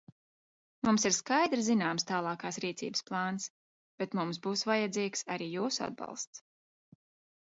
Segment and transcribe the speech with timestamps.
[0.87, 3.47] Mums ir skaidri zināms tālākas rīcības plāns,
[4.03, 6.47] bet mums būs vajadzīgs arī jūsu atbalsts.